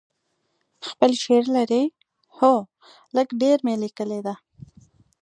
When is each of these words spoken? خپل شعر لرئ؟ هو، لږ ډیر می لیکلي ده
خپل 0.87 1.11
شعر 1.23 1.45
لرئ؟ 1.55 1.83
هو، 2.37 2.53
لږ 3.15 3.27
ډیر 3.41 3.57
می 3.65 3.75
لیکلي 3.83 4.19
ده 4.25 4.35